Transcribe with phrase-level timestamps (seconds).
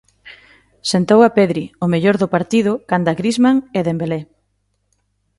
[0.91, 4.21] Sentou a Pedri, o mellor do partido, canda Griezman e Dembelé.